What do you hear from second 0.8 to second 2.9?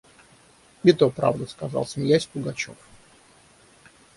–И то правда,– сказал, смеясь, Пугачев.